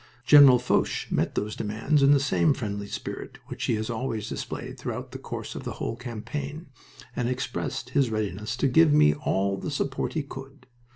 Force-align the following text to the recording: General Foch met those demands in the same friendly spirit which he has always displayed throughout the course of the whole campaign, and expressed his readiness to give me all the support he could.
General 0.25 0.57
Foch 0.57 1.05
met 1.11 1.35
those 1.35 1.55
demands 1.55 2.01
in 2.01 2.09
the 2.11 2.19
same 2.19 2.55
friendly 2.55 2.87
spirit 2.87 3.37
which 3.49 3.65
he 3.65 3.75
has 3.75 3.87
always 3.87 4.27
displayed 4.27 4.79
throughout 4.79 5.11
the 5.11 5.19
course 5.19 5.53
of 5.53 5.63
the 5.63 5.73
whole 5.73 5.95
campaign, 5.95 6.65
and 7.15 7.29
expressed 7.29 7.91
his 7.91 8.09
readiness 8.09 8.57
to 8.57 8.67
give 8.67 8.91
me 8.91 9.13
all 9.13 9.57
the 9.57 9.69
support 9.69 10.13
he 10.13 10.23
could. 10.23 10.65